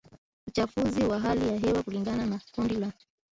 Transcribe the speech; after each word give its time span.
uchafuzi 0.47 1.03
wa 1.03 1.19
hali 1.19 1.47
ya 1.47 1.57
hewa 1.57 1.83
kulingana 1.83 2.25
na 2.25 2.39
kundi 2.55 2.75
la 2.75 2.91